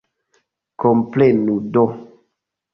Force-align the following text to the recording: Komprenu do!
Komprenu 0.79 1.59
do! 1.73 1.85